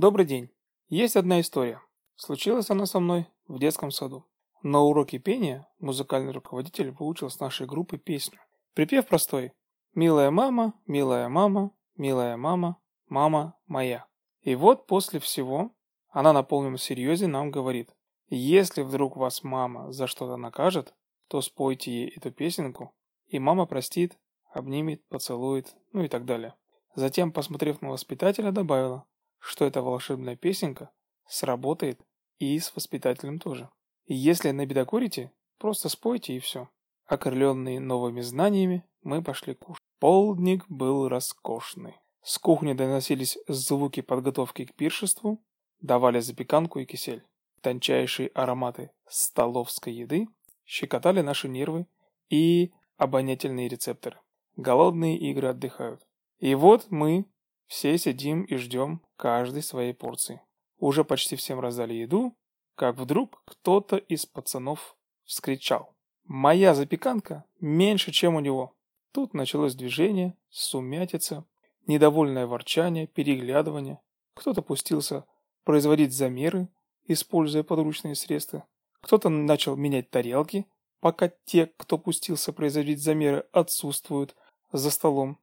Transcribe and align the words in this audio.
Добрый 0.00 0.24
день. 0.24 0.48
Есть 0.88 1.14
одна 1.14 1.42
история. 1.42 1.82
Случилась 2.16 2.70
она 2.70 2.86
со 2.86 3.00
мной 3.00 3.26
в 3.46 3.58
детском 3.58 3.90
саду. 3.90 4.24
На 4.62 4.80
уроке 4.80 5.18
пения 5.18 5.68
музыкальный 5.78 6.32
руководитель 6.32 6.90
выучил 6.90 7.28
с 7.28 7.38
нашей 7.38 7.66
группы 7.66 7.98
песню. 7.98 8.40
Припев 8.72 9.06
простой. 9.06 9.52
«Милая 9.92 10.30
мама, 10.30 10.72
милая 10.86 11.28
мама, 11.28 11.72
милая 11.98 12.38
мама, 12.38 12.80
мама 13.08 13.58
моя». 13.66 14.06
И 14.40 14.54
вот 14.54 14.86
после 14.86 15.20
всего 15.20 15.70
она 16.08 16.32
на 16.32 16.42
полном 16.44 16.78
серьезе 16.78 17.26
нам 17.26 17.50
говорит. 17.50 17.94
Если 18.30 18.80
вдруг 18.80 19.18
вас 19.18 19.42
мама 19.42 19.92
за 19.92 20.06
что-то 20.06 20.38
накажет, 20.38 20.94
то 21.28 21.42
спойте 21.42 21.92
ей 21.92 22.08
эту 22.16 22.30
песенку, 22.30 22.94
и 23.26 23.38
мама 23.38 23.66
простит, 23.66 24.18
обнимет, 24.50 25.06
поцелует, 25.08 25.76
ну 25.92 26.02
и 26.04 26.08
так 26.08 26.24
далее. 26.24 26.54
Затем, 26.94 27.32
посмотрев 27.32 27.82
на 27.82 27.90
воспитателя, 27.90 28.50
добавила, 28.50 29.04
что 29.40 29.64
эта 29.64 29.82
волшебная 29.82 30.36
песенка 30.36 30.90
сработает 31.26 32.00
и 32.38 32.58
с 32.58 32.74
воспитателем 32.74 33.38
тоже. 33.38 33.68
И 34.04 34.14
если 34.14 34.50
набедокурите, 34.50 35.32
просто 35.58 35.88
спойте 35.88 36.34
и 36.34 36.38
все. 36.38 36.68
Окрыленные 37.06 37.80
новыми 37.80 38.20
знаниями, 38.20 38.84
мы 39.02 39.22
пошли 39.22 39.54
кушать. 39.54 39.82
Полдник 39.98 40.64
был 40.68 41.08
роскошный. 41.08 41.96
С 42.22 42.38
кухни 42.38 42.72
доносились 42.74 43.38
звуки 43.48 44.00
подготовки 44.00 44.66
к 44.66 44.74
пиршеству, 44.74 45.42
давали 45.80 46.20
запеканку 46.20 46.78
и 46.78 46.84
кисель. 46.84 47.24
Тончайшие 47.62 48.28
ароматы 48.28 48.90
столовской 49.08 49.92
еды 49.92 50.28
щекотали 50.64 51.20
наши 51.20 51.48
нервы 51.48 51.86
и 52.28 52.72
обонятельные 52.96 53.68
рецепторы. 53.68 54.18
Голодные 54.56 55.18
игры 55.18 55.48
отдыхают. 55.48 56.06
И 56.38 56.54
вот 56.54 56.90
мы 56.90 57.26
все 57.66 57.96
сидим 57.98 58.44
и 58.44 58.56
ждем 58.56 59.02
каждой 59.20 59.62
своей 59.62 59.92
порции. 59.92 60.40
Уже 60.78 61.04
почти 61.04 61.36
всем 61.36 61.60
раздали 61.60 61.92
еду, 61.92 62.34
как 62.74 62.96
вдруг 62.96 63.42
кто-то 63.44 63.96
из 63.98 64.24
пацанов 64.24 64.96
вскричал. 65.24 65.94
«Моя 66.24 66.74
запеканка 66.74 67.44
меньше, 67.60 68.12
чем 68.12 68.34
у 68.36 68.40
него!» 68.40 68.74
Тут 69.12 69.34
началось 69.34 69.74
движение, 69.74 70.38
сумятица, 70.48 71.44
недовольное 71.86 72.46
ворчание, 72.46 73.06
переглядывание. 73.08 74.00
Кто-то 74.34 74.62
пустился 74.62 75.26
производить 75.64 76.14
замеры, 76.14 76.68
используя 77.04 77.62
подручные 77.62 78.14
средства. 78.14 78.64
Кто-то 79.02 79.28
начал 79.28 79.76
менять 79.76 80.08
тарелки, 80.08 80.66
пока 81.00 81.30
те, 81.44 81.66
кто 81.76 81.98
пустился 81.98 82.54
производить 82.54 83.02
замеры, 83.02 83.44
отсутствуют 83.52 84.34
за 84.72 84.90
столом. 84.90 85.38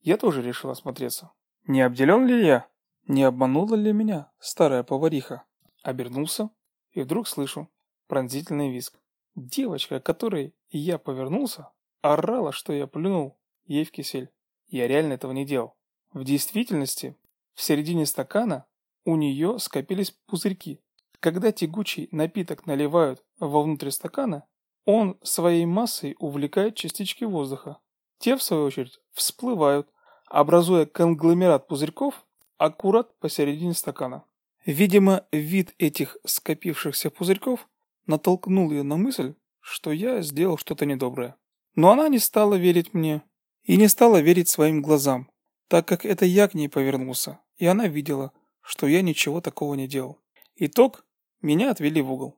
Я 0.00 0.16
тоже 0.16 0.42
решил 0.42 0.70
осмотреться. 0.70 1.30
Не 1.68 1.82
обделен 1.82 2.26
ли 2.26 2.44
я? 2.44 2.66
Не 3.06 3.22
обманула 3.22 3.76
ли 3.76 3.92
меня 3.92 4.32
старая 4.40 4.82
повариха? 4.82 5.44
Обернулся 5.84 6.50
и 6.90 7.02
вдруг 7.02 7.28
слышу 7.28 7.70
пронзительный 8.08 8.72
визг. 8.72 8.98
Девочка, 9.36 10.00
которой 10.00 10.56
я 10.70 10.98
повернулся, 10.98 11.70
орала, 12.02 12.50
что 12.50 12.72
я 12.72 12.88
плюнул 12.88 13.38
ей 13.64 13.84
в 13.84 13.92
кисель. 13.92 14.30
Я 14.66 14.88
реально 14.88 15.12
этого 15.12 15.30
не 15.30 15.44
делал. 15.44 15.76
В 16.12 16.24
действительности, 16.24 17.16
в 17.54 17.62
середине 17.62 18.06
стакана 18.06 18.66
у 19.04 19.14
нее 19.14 19.60
скопились 19.60 20.10
пузырьки. 20.26 20.80
Когда 21.20 21.52
тягучий 21.52 22.08
напиток 22.10 22.66
наливают 22.66 23.24
вовнутрь 23.38 23.90
стакана, 23.90 24.46
он 24.84 25.18
своей 25.22 25.64
массой 25.64 26.16
увлекает 26.18 26.74
частички 26.74 27.24
воздуха. 27.24 27.78
Те, 28.18 28.36
в 28.36 28.42
свою 28.42 28.64
очередь, 28.64 28.98
всплывают, 29.12 29.88
образуя 30.28 30.86
конгломерат 30.86 31.68
пузырьков 31.68 32.25
аккурат 32.58 33.18
посередине 33.18 33.74
стакана. 33.74 34.24
Видимо, 34.64 35.26
вид 35.32 35.74
этих 35.78 36.16
скопившихся 36.24 37.10
пузырьков 37.10 37.68
натолкнул 38.06 38.70
ее 38.70 38.82
на 38.82 38.96
мысль, 38.96 39.34
что 39.60 39.92
я 39.92 40.22
сделал 40.22 40.58
что-то 40.58 40.86
недоброе. 40.86 41.36
Но 41.74 41.90
она 41.90 42.08
не 42.08 42.18
стала 42.18 42.54
верить 42.54 42.94
мне 42.94 43.22
и 43.62 43.76
не 43.76 43.88
стала 43.88 44.20
верить 44.20 44.48
своим 44.48 44.82
глазам, 44.82 45.30
так 45.68 45.86
как 45.86 46.04
это 46.04 46.24
я 46.24 46.48
к 46.48 46.54
ней 46.54 46.68
повернулся, 46.68 47.40
и 47.56 47.66
она 47.66 47.86
видела, 47.86 48.32
что 48.60 48.86
я 48.86 49.02
ничего 49.02 49.40
такого 49.40 49.74
не 49.74 49.86
делал. 49.86 50.18
Итог– 50.56 51.04
меня 51.42 51.70
отвели 51.70 52.00
в 52.00 52.10
угол. 52.10 52.36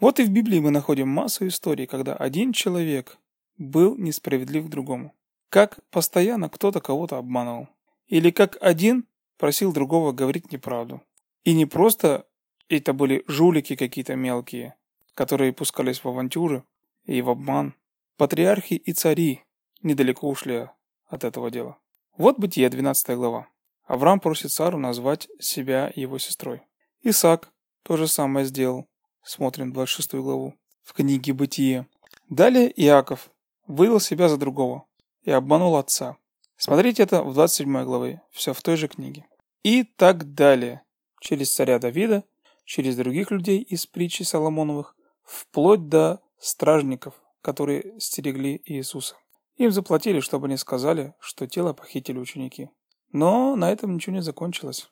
Вот 0.00 0.18
и 0.18 0.24
в 0.24 0.30
Библии 0.30 0.58
мы 0.58 0.70
находим 0.70 1.08
массу 1.08 1.46
историй, 1.46 1.86
когда 1.86 2.14
один 2.14 2.52
человек 2.52 3.18
был 3.56 3.96
несправедлив 3.96 4.66
к 4.66 4.68
другому. 4.68 5.14
Как 5.48 5.78
постоянно 5.90 6.48
кто-то 6.48 6.80
кого-то 6.80 7.18
обманывал. 7.18 7.68
Или 8.06 8.30
как 8.30 8.56
один 8.60 9.06
просил 9.40 9.72
другого 9.72 10.12
говорить 10.12 10.52
неправду. 10.52 11.02
И 11.44 11.54
не 11.54 11.64
просто 11.64 12.26
это 12.68 12.92
были 12.92 13.24
жулики 13.26 13.74
какие-то 13.74 14.14
мелкие, 14.14 14.76
которые 15.14 15.54
пускались 15.54 16.04
в 16.04 16.08
авантюры 16.08 16.62
и 17.04 17.22
в 17.22 17.30
обман. 17.30 17.74
Патриархи 18.18 18.74
и 18.74 18.92
цари 18.92 19.42
недалеко 19.82 20.28
ушли 20.28 20.68
от 21.06 21.24
этого 21.24 21.50
дела. 21.50 21.78
Вот 22.18 22.38
Бытие, 22.38 22.68
12 22.68 23.16
глава. 23.16 23.48
Авраам 23.86 24.20
просит 24.20 24.52
Сару 24.52 24.78
назвать 24.78 25.28
себя 25.40 25.90
его 25.96 26.18
сестрой. 26.18 26.60
Исаак 27.02 27.50
то 27.82 27.96
же 27.96 28.06
самое 28.06 28.44
сделал. 28.44 28.88
Смотрим 29.22 29.72
26 29.72 30.14
главу 30.14 30.54
в 30.82 30.92
книге 30.92 31.32
Бытие. 31.32 31.88
Далее 32.28 32.70
Иаков 32.76 33.30
выдал 33.66 34.00
себя 34.00 34.28
за 34.28 34.36
другого 34.36 34.84
и 35.22 35.30
обманул 35.30 35.76
отца. 35.76 36.18
Смотрите 36.58 37.04
это 37.04 37.22
в 37.22 37.32
27 37.32 37.84
главе, 37.84 38.20
все 38.30 38.52
в 38.52 38.60
той 38.60 38.76
же 38.76 38.86
книге. 38.86 39.24
И 39.62 39.84
так 39.84 40.34
далее. 40.34 40.82
Через 41.20 41.52
царя 41.52 41.78
Давида, 41.78 42.24
через 42.64 42.96
других 42.96 43.30
людей 43.30 43.60
из 43.60 43.86
притчи 43.86 44.22
Соломоновых, 44.22 44.96
вплоть 45.22 45.88
до 45.88 46.22
стражников, 46.38 47.20
которые 47.42 48.00
стерегли 48.00 48.62
Иисуса. 48.64 49.16
Им 49.56 49.70
заплатили, 49.70 50.20
чтобы 50.20 50.46
они 50.46 50.56
сказали, 50.56 51.14
что 51.20 51.46
тело 51.46 51.74
похитили 51.74 52.18
ученики. 52.18 52.70
Но 53.12 53.54
на 53.54 53.70
этом 53.70 53.94
ничего 53.94 54.16
не 54.16 54.22
закончилось. 54.22 54.90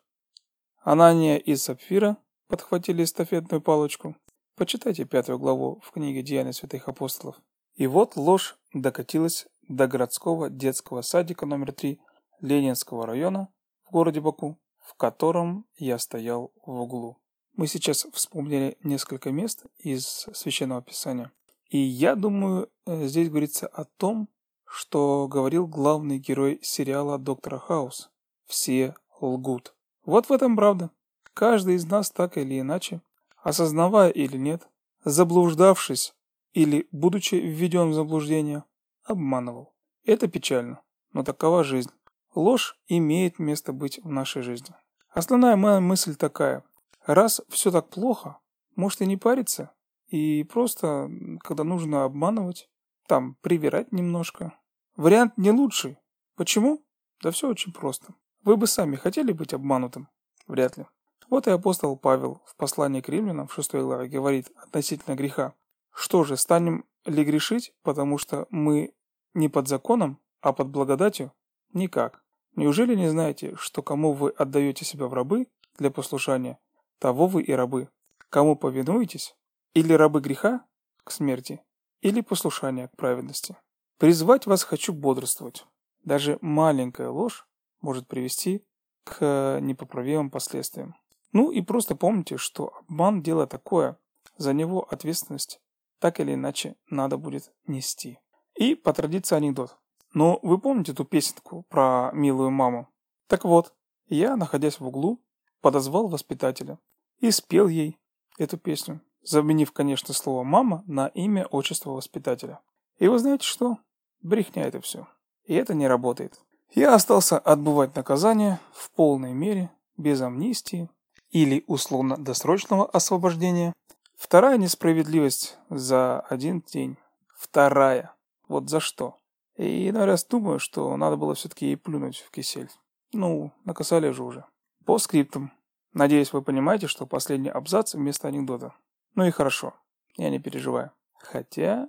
Анания 0.82 1.38
и 1.38 1.56
Сапфира 1.56 2.18
подхватили 2.48 3.04
эстафетную 3.04 3.62
палочку. 3.62 4.16
Почитайте 4.56 5.04
пятую 5.04 5.38
главу 5.38 5.80
в 5.82 5.92
книге 5.92 6.22
«Деяния 6.22 6.52
святых 6.52 6.88
апостолов». 6.88 7.36
И 7.76 7.86
вот 7.86 8.16
ложь 8.16 8.58
докатилась 8.74 9.46
до 9.62 9.86
городского 9.86 10.50
детского 10.50 11.00
садика 11.02 11.46
номер 11.46 11.72
3 11.72 11.98
Ленинского 12.40 13.06
района 13.06 13.48
в 13.88 13.92
городе 13.92 14.20
Баку, 14.20 14.58
в 14.80 14.94
котором 14.94 15.64
я 15.76 15.98
стоял 15.98 16.52
в 16.64 16.80
углу. 16.80 17.18
Мы 17.56 17.66
сейчас 17.66 18.06
вспомнили 18.12 18.76
несколько 18.82 19.30
мест 19.32 19.64
из 19.78 20.26
Священного 20.32 20.82
Писания. 20.82 21.32
И 21.70 21.78
я 21.78 22.14
думаю, 22.14 22.70
э, 22.86 23.06
здесь 23.06 23.28
говорится 23.30 23.66
о 23.66 23.84
том, 23.84 24.28
что 24.64 25.26
говорил 25.28 25.66
главный 25.66 26.18
герой 26.18 26.60
сериала 26.62 27.18
«Доктора 27.18 27.58
Хаус». 27.58 28.10
Все 28.46 28.94
лгут. 29.20 29.74
Вот 30.04 30.28
в 30.28 30.32
этом 30.32 30.56
правда. 30.56 30.90
Каждый 31.34 31.74
из 31.74 31.86
нас 31.86 32.10
так 32.10 32.36
или 32.36 32.60
иначе, 32.60 33.00
осознавая 33.42 34.10
или 34.10 34.36
нет, 34.36 34.68
заблуждавшись 35.04 36.14
или 36.52 36.88
будучи 36.92 37.36
введен 37.36 37.90
в 37.90 37.94
заблуждение, 37.94 38.64
обманывал. 39.04 39.74
Это 40.04 40.28
печально, 40.28 40.80
но 41.12 41.22
такова 41.22 41.64
жизнь. 41.64 41.90
Ложь 42.38 42.78
имеет 42.86 43.40
место 43.40 43.72
быть 43.72 43.98
в 44.04 44.10
нашей 44.10 44.42
жизни. 44.42 44.72
Основная 45.10 45.56
моя 45.56 45.80
мысль 45.80 46.14
такая. 46.14 46.62
Раз 47.04 47.40
все 47.48 47.72
так 47.72 47.88
плохо, 47.88 48.38
может 48.76 49.00
и 49.00 49.06
не 49.06 49.16
париться, 49.16 49.72
и 50.06 50.44
просто, 50.44 51.10
когда 51.40 51.64
нужно 51.64 52.04
обманывать, 52.04 52.70
там, 53.08 53.34
привирать 53.40 53.90
немножко. 53.90 54.56
Вариант 54.94 55.36
не 55.36 55.50
лучший. 55.50 55.98
Почему? 56.36 56.86
Да 57.24 57.32
все 57.32 57.48
очень 57.48 57.72
просто. 57.72 58.14
Вы 58.44 58.56
бы 58.56 58.68
сами 58.68 58.94
хотели 58.94 59.32
быть 59.32 59.52
обманутым? 59.52 60.06
Вряд 60.46 60.76
ли. 60.76 60.86
Вот 61.28 61.48
и 61.48 61.50
апостол 61.50 61.96
Павел 61.96 62.40
в 62.46 62.54
послании 62.54 63.00
к 63.00 63.08
римлянам 63.08 63.48
в 63.48 63.54
6 63.54 63.74
главе 63.74 64.08
говорит 64.08 64.52
относительно 64.54 65.16
греха. 65.16 65.54
Что 65.92 66.22
же, 66.22 66.36
станем 66.36 66.84
ли 67.04 67.24
грешить, 67.24 67.74
потому 67.82 68.16
что 68.16 68.46
мы 68.50 68.94
не 69.34 69.48
под 69.48 69.66
законом, 69.66 70.20
а 70.40 70.52
под 70.52 70.68
благодатью? 70.68 71.32
Никак. 71.72 72.22
Неужели 72.58 72.96
не 72.96 73.08
знаете, 73.08 73.54
что 73.54 73.82
кому 73.82 74.12
вы 74.12 74.30
отдаете 74.30 74.84
себя 74.84 75.06
в 75.06 75.14
рабы 75.14 75.46
для 75.78 75.92
послушания, 75.92 76.58
того 76.98 77.28
вы 77.28 77.44
и 77.44 77.52
рабы? 77.52 77.88
Кому 78.30 78.56
повинуетесь? 78.56 79.36
Или 79.74 79.92
рабы 79.92 80.20
греха 80.20 80.66
к 81.04 81.12
смерти, 81.12 81.62
или 82.00 82.20
послушания 82.20 82.88
к 82.88 82.96
праведности? 82.96 83.56
Призвать 83.98 84.46
вас 84.46 84.64
хочу 84.64 84.92
бодрствовать. 84.92 85.66
Даже 86.02 86.40
маленькая 86.40 87.10
ложь 87.10 87.46
может 87.80 88.08
привести 88.08 88.64
к 89.04 89.60
непоправимым 89.62 90.28
последствиям. 90.28 90.96
Ну 91.30 91.52
и 91.52 91.62
просто 91.62 91.94
помните, 91.94 92.38
что 92.38 92.72
обман– 92.80 93.22
дело 93.22 93.46
такое, 93.46 93.98
за 94.36 94.52
него 94.52 94.82
ответственность 94.90 95.60
так 96.00 96.18
или 96.18 96.34
иначе 96.34 96.74
надо 96.90 97.18
будет 97.18 97.52
нести. 97.68 98.18
И 98.56 98.74
по 98.74 98.92
традиции 98.92 99.36
анекдот. 99.36 99.78
Но 100.14 100.38
вы 100.42 100.58
помните 100.58 100.92
ту 100.92 101.04
песенку 101.04 101.64
про 101.68 102.10
милую 102.12 102.50
маму? 102.50 102.88
Так 103.26 103.44
вот, 103.44 103.74
я, 104.08 104.36
находясь 104.36 104.80
в 104.80 104.86
углу, 104.86 105.20
подозвал 105.60 106.08
воспитателя 106.08 106.78
и 107.18 107.30
спел 107.30 107.68
ей 107.68 107.98
эту 108.38 108.56
песню, 108.56 109.00
заменив, 109.22 109.72
конечно, 109.72 110.14
слово 110.14 110.44
«мама» 110.44 110.82
на 110.86 111.08
имя 111.08 111.46
отчество 111.46 111.90
воспитателя. 111.90 112.60
И 112.98 113.08
вы 113.08 113.18
знаете 113.18 113.46
что? 113.46 113.78
Брехня 114.22 114.64
это 114.64 114.80
все. 114.80 115.06
И 115.44 115.54
это 115.54 115.74
не 115.74 115.86
работает. 115.86 116.40
Я 116.74 116.94
остался 116.94 117.38
отбывать 117.38 117.96
наказание 117.96 118.60
в 118.72 118.90
полной 118.90 119.32
мере, 119.32 119.70
без 119.96 120.20
амнистии 120.20 120.88
или 121.30 121.64
условно-досрочного 121.66 122.86
освобождения. 122.86 123.72
Вторая 124.16 124.56
несправедливость 124.58 125.58
за 125.70 126.20
один 126.20 126.62
день. 126.62 126.96
Вторая. 127.34 128.14
Вот 128.48 128.68
за 128.68 128.80
что. 128.80 129.16
И 129.58 129.90
иной 129.90 130.04
раз 130.04 130.24
думаю, 130.24 130.60
что 130.60 130.96
надо 130.96 131.16
было 131.16 131.34
все-таки 131.34 131.66
ей 131.66 131.76
плюнуть 131.76 132.18
в 132.18 132.30
кисель. 132.30 132.70
Ну, 133.12 133.52
накасали 133.64 134.10
же 134.10 134.22
уже. 134.22 134.44
По 134.84 134.98
скриптам. 134.98 135.52
Надеюсь, 135.92 136.32
вы 136.32 136.42
понимаете, 136.42 136.86
что 136.86 137.06
последний 137.06 137.50
абзац 137.50 137.94
вместо 137.94 138.28
анекдота. 138.28 138.74
Ну 139.16 139.24
и 139.24 139.30
хорошо. 139.30 139.74
Я 140.16 140.30
не 140.30 140.38
переживаю. 140.38 140.92
Хотя... 141.14 141.88